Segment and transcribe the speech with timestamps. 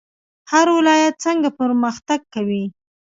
[0.51, 2.63] هر ولایت څنګه پرمختګ کوي؟